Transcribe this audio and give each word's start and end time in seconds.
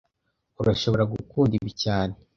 Urashobora 0.61 1.03
gukunda 1.13 1.53
ibi 1.59 1.71
cyane 1.83 2.15